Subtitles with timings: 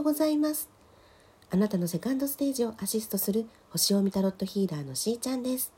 [0.00, 0.70] ようございます。
[1.50, 5.72] あなたのセカンドステージをアシストする星読みタロットヒーラーのしーちゃんです。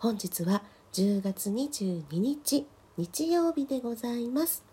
[0.00, 2.66] 本日は10月22日
[2.96, 4.64] 日曜日でございます。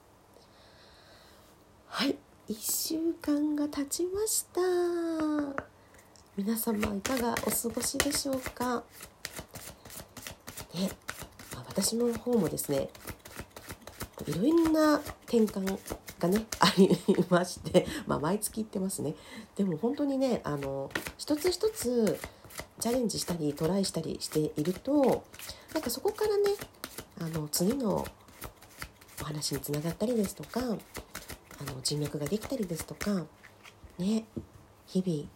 [1.89, 2.17] はい
[2.49, 4.61] 1週間が経ちました。
[6.35, 8.83] 皆様いかがお過ごしでしょうか。
[10.73, 10.89] ね、
[11.53, 12.89] まあ、私の方もですね
[14.27, 15.77] いろんな転換
[16.19, 16.89] がねあり
[17.29, 19.15] まして、 まあ、毎月行ってますね。
[19.55, 22.19] でも本当にねあの一つ一つ
[22.79, 25.23] チャレンジしたりトライしたりしていると
[25.73, 26.51] なんかそこからね
[27.21, 28.05] あの次の
[29.21, 30.77] お話につながったりですとかあの
[31.83, 33.25] 人脈ができたりですとか
[33.97, 34.25] ね
[34.85, 35.29] 日々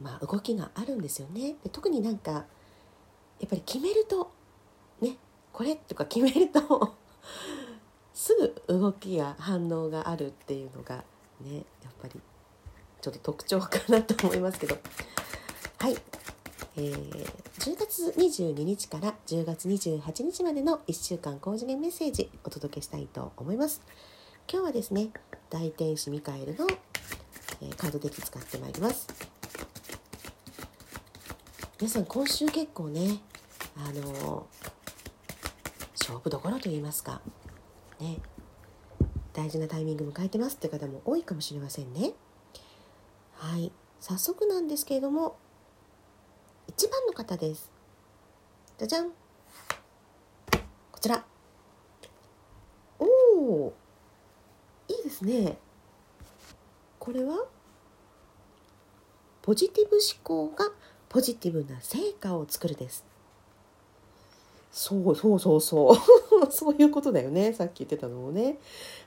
[0.00, 1.56] まあ動きがあるんですよね。
[1.62, 4.32] で特になんかやっぱり決めると
[5.00, 5.16] ね
[5.52, 6.94] これとか決めると
[8.20, 8.34] す
[8.68, 10.96] ぐ動きや反応があるっていうのが
[11.40, 12.20] ねやっぱり
[13.00, 14.76] ちょっと特徴かなと思いますけど。
[15.78, 15.96] はい、
[16.76, 17.24] えー、
[17.60, 23.80] 10月22日から10月28日までの1週間高次元メッセージお届けしたいと思います。
[24.52, 25.08] 今日はですね
[25.48, 26.66] 大天使ミカエルの、
[27.62, 29.08] えー、カードデッキ使ってまいります。
[31.80, 33.18] 皆さん今週結構ね
[33.78, 34.46] あの
[35.98, 37.22] 勝負どころと言いますか
[38.00, 38.18] ね
[39.32, 42.12] 大事なタイミング迎えてますって方も多いかもしれませんね。
[43.34, 43.72] はい。
[44.00, 45.36] 早速なんですけれども
[46.76, 47.70] 1番の方です。
[48.78, 49.10] じゃじゃん。
[49.10, 51.24] こちら。
[52.98, 53.72] おお
[54.88, 55.58] いいですね。
[56.98, 57.46] これは
[59.42, 60.70] ポジティブ思考が
[61.08, 63.04] ポジティブな成果を作るです。
[64.70, 65.96] そうそうそうそう。
[66.50, 67.52] そういうことだよね。
[67.52, 68.58] さっき言ってたのもね。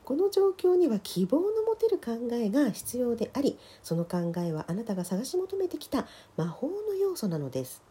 [0.06, 7.82] この状況には希望の持てる考えが必要でありその考えはあなたが探し求めてきた魔法の要素なのです。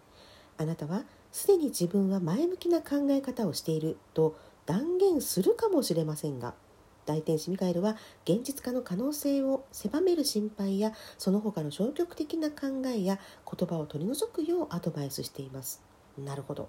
[0.58, 4.36] あなたはすでに自分は前向きな考え方をしていると
[4.66, 6.54] 断言するかもしれませんが
[7.06, 15.82] 大天使ミカエルは現実化の可能性を狭める心配やその他の消極的な考えや言葉を取り除くようアドバイスしています。
[16.16, 16.68] なるほど。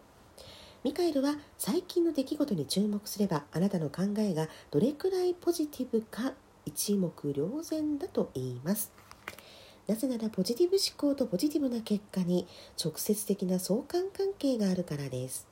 [0.84, 6.34] ミカエルは最近の出来事に注目すればあなたの考えがどれくらいポジティブか
[6.66, 8.92] 一目瞭然だと言います。
[9.88, 12.48] なぜならポジティブ思考とポジティブな結果に
[12.84, 15.48] 直接的な相関関係があるからです。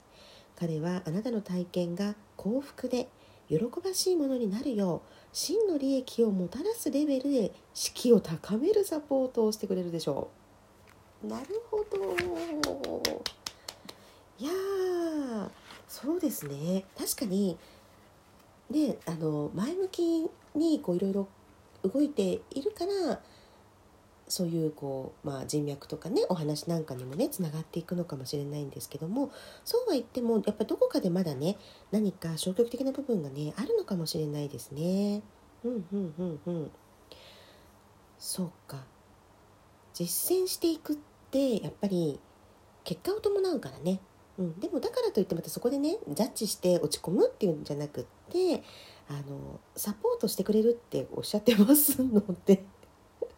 [0.59, 3.07] 彼はあなたの体験が幸福で
[3.47, 10.29] 喜ばしいものになるよう真の利益をもたらすレベルで士気を高めるサポートをしてくれるでしょ
[11.23, 11.27] う。
[11.27, 13.40] なるほど。
[14.41, 14.51] いや
[15.87, 16.83] そうですね。
[16.97, 17.59] 確かに
[18.71, 21.27] ねあの前向きにこういろいろ
[21.83, 23.21] 動いているから
[24.27, 29.29] そういうこう、まあ、人脈とかねお話なんかにもねつながっていくのかもしれないんですけども
[29.63, 31.57] そうは言ってもやっぱどこかでまだね
[31.91, 35.21] 何か消極的な部分がねあるのかもしれないですね。
[35.63, 36.71] うんうんうんうん。
[38.17, 38.85] そうか。
[39.93, 40.95] 実践していくっ
[41.29, 42.19] てやっぱり
[42.83, 43.99] 結果を伴うからね。
[44.37, 48.63] うん、でもだからといってまたそこでねジャッジして落ち込むっていうんじゃなくって
[49.09, 52.63] あのサポートしてくれるっておっしゃってますので。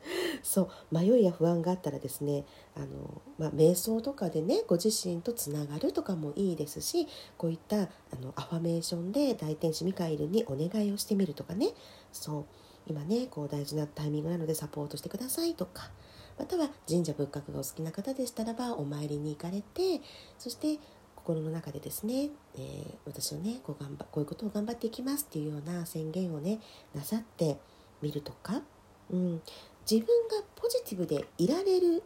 [0.44, 0.70] そう。
[0.92, 2.46] 迷いや不安があったらですね
[2.76, 7.88] あの、まあ、瞑想とかでねご自身とつながるとかもいいですしこういったあ
[8.22, 11.70] のアファメーションで大天使ミカエルにお願いをしてみるとかね。
[12.12, 12.46] そう。
[12.86, 15.92] 今ねこう大事なタイミングなのでサポートしてくださいとか。
[16.38, 20.02] または神社仏閣がお好きな方でしたらばお参りに行かれて
[20.38, 20.80] そして
[21.16, 26.60] 心の中でですね、えー、私はねこう頑張こういうことを頑張っていきますっていうような宣言をね
[26.94, 27.58] なさって
[28.02, 28.62] みるとか、
[29.10, 29.42] うん、
[29.90, 32.04] 自分がポジティブでいられる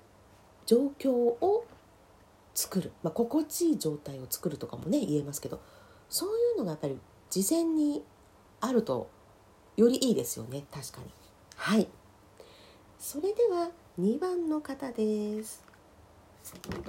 [0.65, 1.65] 状況を
[2.53, 5.61] 作る、まあ、心地いい状態を作るとかもね言えますけど
[6.09, 6.99] そういうのがやっぱり
[7.29, 8.03] 事前に
[8.61, 9.09] あると
[9.77, 11.11] よりいいですよね確かに。
[11.55, 11.87] はい。
[12.99, 13.69] それでは
[13.99, 15.63] 2番の方です。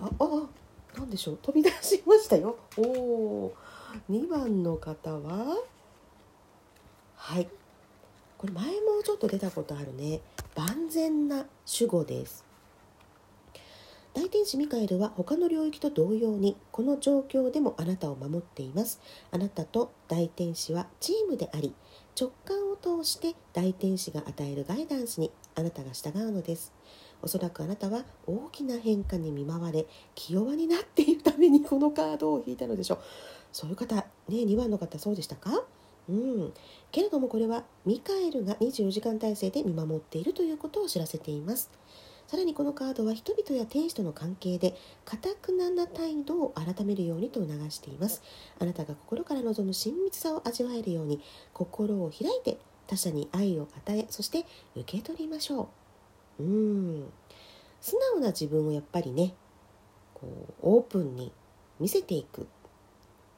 [0.01, 1.39] ああなんでしょう？
[1.39, 2.57] 飛び出しましたよ。
[2.77, 3.55] おお
[4.11, 5.57] 2番の方は
[7.17, 7.49] はい。
[8.37, 8.71] これ前も
[9.05, 10.21] ちょっと出たことあるね。
[10.55, 12.45] 万全な守護です。
[14.15, 19.01] 大天使ミカエルは他の領域と同様にこの状況でもあなたを守っています。
[19.31, 21.75] あなたと大天使はチームであり
[22.21, 26.73] 直感を通して大天使が与えるガイダンスにあなたが従うのです。
[27.21, 32.99] おそらくあなたは大きな変化に見舞われ気弱になっているためにこのカードを引いたのでしょう。
[33.51, 35.65] そういう方ね2番の方そうでしたか？
[36.09, 36.55] うん、
[36.93, 41.71] けれどもこれはミカエルが24時間体制で見守っているということを知らせています。
[42.29, 44.77] さらにこのカードは人々や天使との関係で
[45.07, 48.23] 堅くなな態度を改めるようにと促しています。
[48.59, 51.21] あなたが心から望む親密さを味わえるように
[51.53, 52.59] 心を開いて
[52.89, 54.45] 他者に愛を与えそして
[54.75, 55.69] 受け取りましょ
[56.41, 56.43] う。
[56.43, 57.13] うん。
[57.81, 59.35] 素直な自分をやっぱりね
[60.15, 61.33] こうオープンに
[61.79, 62.49] 見せていく。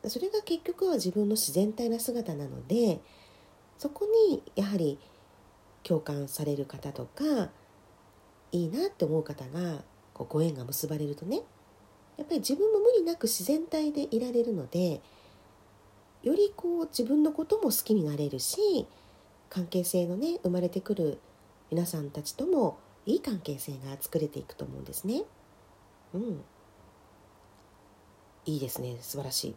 [0.09, 3.01] それが結局は自分の自然体な姿なので
[3.77, 4.99] そこにやはり
[5.83, 7.51] 共感される方とか
[8.53, 9.83] いいなって思う方が
[10.15, 11.43] こうご縁が結ばれるとね
[12.17, 15.01] やっぱり自分も無理なく自然体でいられるので
[16.23, 18.87] よりこう自分のことも好きになれるし
[19.51, 21.19] 関係性のね生まれてくる
[21.71, 25.25] 皆さんたちともいい関係性が作れていくと思うんですね。
[26.15, 26.43] うん、
[28.47, 28.97] いいですね。
[29.01, 29.57] 素晴らしい。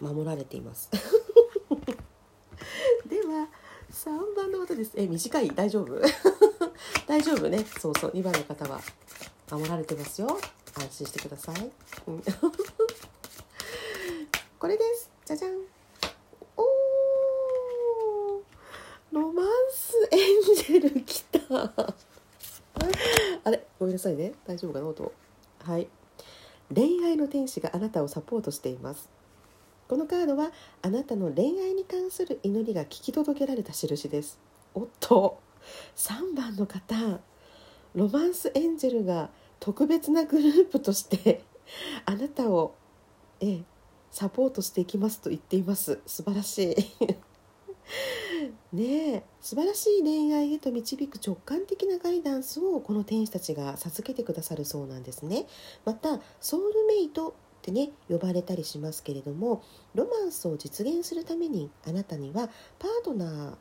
[0.00, 0.90] 守られています。
[3.06, 3.48] では
[3.92, 4.90] 3番の方です。
[4.96, 5.50] え短い。
[5.50, 5.94] 大丈夫？
[7.06, 7.64] 大丈夫ね。
[7.78, 8.10] そうそう。
[8.10, 8.80] 2番の方は。
[9.50, 10.38] 守られてますよ。
[10.76, 11.70] 安心してください、
[12.08, 12.22] うん、
[14.58, 15.10] これです。
[15.24, 15.52] じゃじゃん
[16.56, 16.64] お
[19.12, 21.38] ロマンスエンジェル来た
[23.44, 23.66] あれ？
[23.78, 24.32] ごめんなさいね。
[24.46, 24.86] 大丈夫かな？
[24.86, 25.12] 音。
[25.62, 25.88] はい。
[26.74, 29.08] 恋愛の天使があなたをサポートしています。
[29.88, 30.50] このカードは
[30.82, 34.38] あなたの恋愛に関する祈りが聞き届けられた印です。
[34.74, 35.38] おっと。
[35.96, 37.20] 3番の方。
[37.94, 39.30] ロマンスエンジェルが
[39.60, 41.44] 特別なグループとして
[42.06, 42.74] あなたを
[43.40, 43.62] え
[44.10, 46.00] サポートしていきますと言っています。
[46.06, 46.76] 素晴らしい。
[48.74, 55.46] ねえ素晴らしい恋愛へと導く直感的なガイダンスをこの天使たちが授けてくださるそうなんですね
[55.84, 57.32] またソウルメイトっ
[57.62, 59.62] てね呼ばれたりしますけれども
[59.94, 62.48] ロマンスを実現するためにあなたには
[62.80, 63.56] パートナ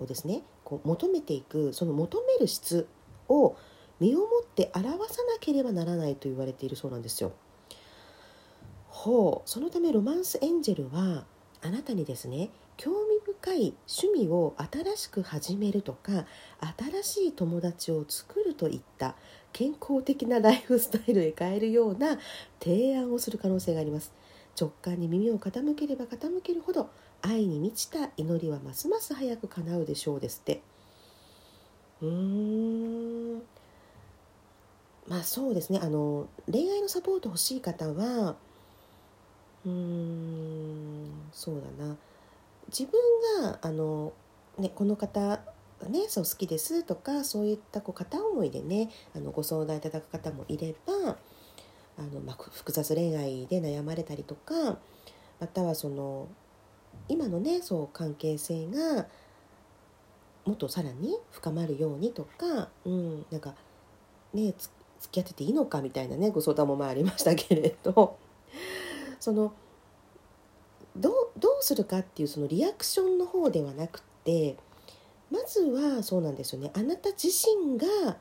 [0.00, 2.86] ーをですねこう求めていくその求める質
[3.30, 3.56] を
[4.00, 7.32] 身をもって表さなければならないと言われているそうなんですよ。
[8.88, 11.24] ほうそのためロマンスエンジェルは
[11.62, 13.07] あなたにですね興
[13.40, 16.26] 味深い趣味を新しく始めるとか
[16.76, 19.14] 新しい友達を作るといった
[19.52, 22.18] 健康的なライフスタイルへ変えるような
[22.60, 24.12] 提案をする可能性があります。
[24.60, 26.90] 直感に耳を傾ければ傾けるほど
[27.22, 30.60] 愛に満ちた祈りはますます早く叶うでしょうですって。
[32.02, 32.08] うー
[33.36, 33.42] ん。
[35.06, 35.78] まあそうですね。
[35.80, 38.36] あの恋愛のサポート欲しい方は
[39.64, 41.96] うーんそうだな。
[42.68, 44.12] 自分があの、
[44.58, 45.40] ね、この方
[45.86, 51.16] ね、そう好きですとかそういったこう片思いでねあのご相談いただく方もいれば
[51.96, 54.78] あの、まあ、複雑恋愛で悩まれたりとか
[55.38, 56.26] またはその
[57.08, 59.06] 今のねそう関係性が
[60.44, 63.54] もっとさらに深まるようにとか、うん、なんか
[64.34, 64.72] ね付
[65.12, 68.18] き合ってていいのかみたいなねご相談もまあありましたけれど
[69.20, 69.52] その
[70.96, 74.56] どうどうするかっていうそのリアクションの方ではなくて
[75.30, 78.16] まずはそうなんですよねあなた自身が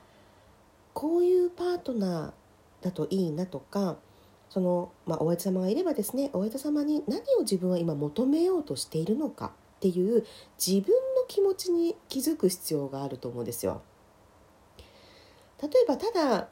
[0.93, 3.97] こういうパートナーだといいなとか
[4.49, 10.25] その、まあ、お相手様がいればですねお相手様に何を自分は今求めようとしているのかっていう
[10.57, 13.81] 自分の気持ちに気づく必要があると思うんですよ。
[15.61, 16.49] 例えばただ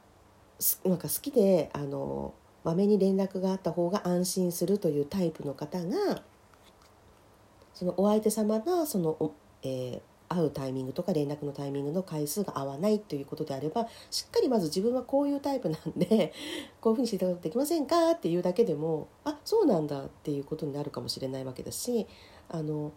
[0.83, 2.33] なんか好きであの
[2.65, 6.23] まめに連絡があった方が安心するというタイプの方が
[7.75, 16.33] そのお相手様がその、えー、会うタイミングとか連絡のタイミングの回数が合わないということであればしっかりまず自分はこういうタイプなんで
[16.81, 22.07] こういうふうにしていただくことできませんかっていうだけでもあそうなんだっていうことになるかもしれないわけだし
[22.49, 22.91] あの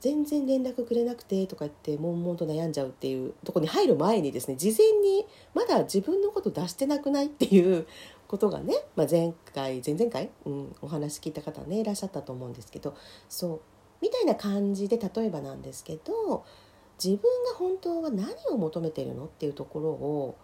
[0.00, 7.86] 全然連絡くれなくてとか言って悶々と悩んじゃうっていうとこに入る前にですね事前にまだ自分のこと出してなくないっていう
[8.28, 12.94] ことがね、まあ、前回前々回、うん、お話聞いた方ねいらっしゃったと思うんですけど
[13.28, 13.60] そう
[14.00, 16.44] みたいな感じで例えばなんですけど
[17.02, 20.36] 自分が本当は何を求めてるのっていうところを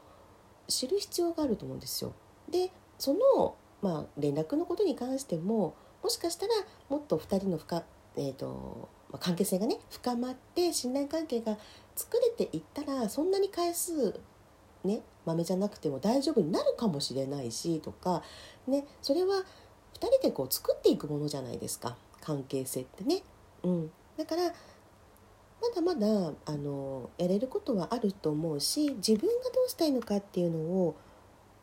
[0.67, 2.15] 知る必要があると思うんですよ。
[2.51, 6.55] でその、まあ、連絡のことに関してももしかしたら
[6.89, 7.83] もっと2人の深、
[8.17, 11.59] えーとまあ、関係性がね深まって信頼関係が
[11.97, 14.21] 作れていったらそんなに回数
[14.85, 18.23] ね豆じゃなくても大丈夫になるかもしれないしとか、
[18.67, 19.43] ね、それは2
[19.99, 21.97] 人でこう作っていくものじゃないですか。
[22.21, 23.23] 関係性ってね。
[23.63, 24.53] うん、だからま
[25.75, 30.97] だまだあのやれることはあると思うし自分がどうしたいのかっていうのを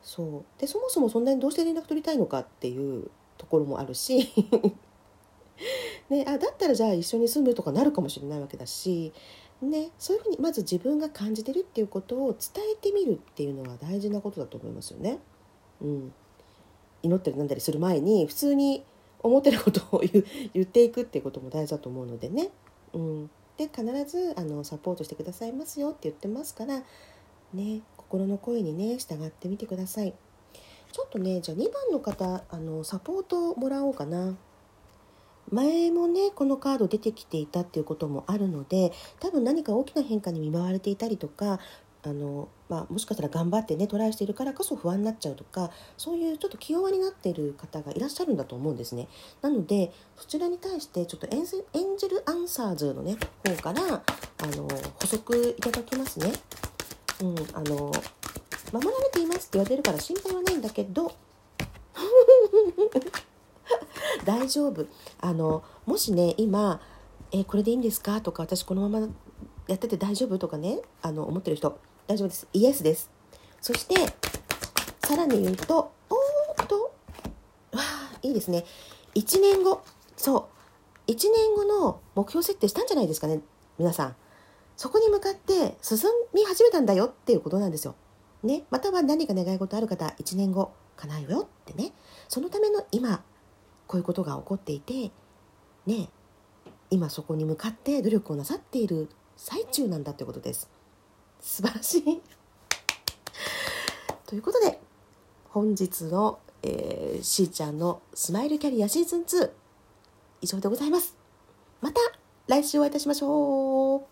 [0.02, 0.60] そう。
[0.60, 4.28] でそもそもそんなにどうして連絡取りたいのかっていうところもあるし
[6.10, 9.12] ね、あだったらじゃあ一緒に住むとかなるかもしれないわけだし、
[9.66, 15.18] ね、そういうふうにまず自分が感じてるっていうことを伝えてみるっていうのは大事なことだと思いますよね。
[15.80, 16.12] うん、
[17.02, 18.84] 祈ったりなんだりする前に普通に
[19.22, 20.02] 思ってることを
[20.52, 22.50] 言っていくっていうことも大事だと思うのでね。
[22.92, 26.82] うん、で必ずあのサポートしてくださいますよって言ってますから
[27.54, 30.12] ね心の声にね従ってみてください。
[30.92, 34.34] ちょっとねじゃあ2番の方あのサポートもらおうかな。
[35.52, 41.60] 前もねこのカード出てきていたっていうこともあるので多分何か大きな変化に見舞われていたりとか
[42.04, 49.08] あの、まあ、もしかしたら頑張ってねトライしているからこそ不安になっちゃうとかそういうちょっと気弱になっている方がいらっしゃるんだと思うんですね。
[49.40, 54.68] なのでそちらに対してちょっとエンジェルアンサーズのね方からあの
[55.00, 56.32] 補足いただきますね。
[57.22, 57.92] うんあの
[58.72, 61.12] 守られていますって言われるから心配はないんだけど
[64.24, 64.86] 大丈夫。
[65.20, 66.80] あのもしね今
[67.32, 68.20] えこれでいいんですか？
[68.20, 69.08] とか私このまま
[69.68, 70.38] やってて大丈夫？
[70.38, 72.46] とかねあの思ってる人大丈夫です。
[72.52, 73.10] イエスです。
[73.60, 73.94] そして
[75.06, 76.90] さらに言うとおーっとわ
[77.74, 78.64] あいいですね。
[79.14, 79.82] 1年後
[80.16, 80.48] そ
[81.08, 81.10] う。
[81.10, 83.40] 1年後の目標設定したんじゃないですかね
[83.78, 84.16] 皆さん。
[84.76, 85.98] そこに向かって進
[86.32, 87.94] み始めたんだよっていうことなんですよ。
[88.42, 91.92] ね、または何か願い事ある方1年後叶うよってね。
[92.28, 93.22] そのための今
[93.86, 95.10] こういうことが起こっていて
[95.86, 96.08] ね
[96.90, 100.70] 今そこに向かって努力をなさっている最中なんだってことです。
[101.40, 102.22] 素晴らしい。
[104.26, 104.78] ということで
[105.48, 109.50] 本日の、えー、しーちゃんのスマイルキャリアシーズン2
[110.42, 111.16] 以上でございます。
[111.80, 112.00] また
[112.46, 114.11] 来週お会いいたしましょう。